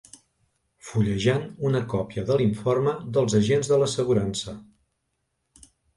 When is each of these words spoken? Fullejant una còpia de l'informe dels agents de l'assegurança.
Fullejant 0.91 1.43
una 1.69 1.81
còpia 1.93 2.23
de 2.31 2.37
l'informe 2.41 2.95
dels 3.19 3.35
agents 3.41 3.69
de 3.73 3.79
l'assegurança. 3.85 4.55